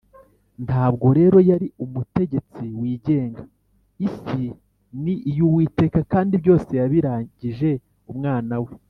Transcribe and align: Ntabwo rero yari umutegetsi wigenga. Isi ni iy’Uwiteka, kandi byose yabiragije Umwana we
Ntabwo 0.65 1.07
rero 1.19 1.37
yari 1.49 1.67
umutegetsi 1.83 2.63
wigenga. 2.79 3.43
Isi 4.07 4.43
ni 5.01 5.15
iy’Uwiteka, 5.31 5.99
kandi 6.13 6.33
byose 6.43 6.69
yabiragije 6.79 7.71
Umwana 8.13 8.53
we 8.63 8.71